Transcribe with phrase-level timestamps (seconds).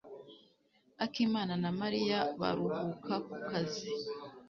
[1.05, 3.89] akimana na Mariya baruhuka ku kazi.